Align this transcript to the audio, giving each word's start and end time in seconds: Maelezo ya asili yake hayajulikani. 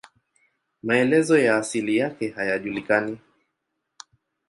Maelezo 0.83 1.37
ya 1.39 1.57
asili 1.57 1.97
yake 1.97 2.29
hayajulikani. 2.29 3.17